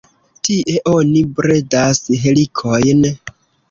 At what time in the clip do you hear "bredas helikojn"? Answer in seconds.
1.41-3.11